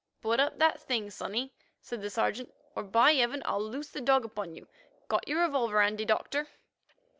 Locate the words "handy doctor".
5.79-6.47